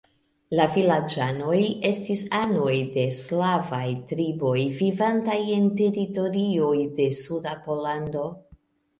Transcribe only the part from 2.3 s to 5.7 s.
anoj de slavaj triboj, vivantaj en